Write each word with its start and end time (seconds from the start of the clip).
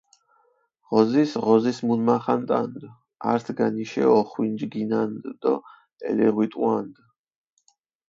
ღოზის, 0.93 1.35
ღოზის 1.43 1.81
მუნმახანტანდჷ, 1.89 2.91
ართგანიშე 3.35 4.03
ოხვინჯგინანდჷ 4.17 5.29
დო 5.41 5.53
ელეღვიტუანდჷ. 6.09 7.03